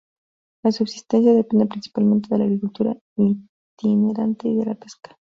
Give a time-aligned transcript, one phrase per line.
[0.63, 5.15] La subsistencia depende principalmente de la agricultura itinerante y de la pesca.